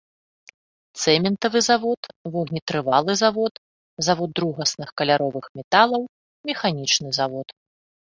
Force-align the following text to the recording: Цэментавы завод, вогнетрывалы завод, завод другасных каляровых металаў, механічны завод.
Цэментавы 1.03 1.59
завод, 1.69 2.01
вогнетрывалы 2.37 3.13
завод, 3.23 3.53
завод 4.09 4.29
другасных 4.43 4.89
каляровых 5.03 5.45
металаў, 5.63 6.01
механічны 6.53 7.09
завод. 7.23 7.47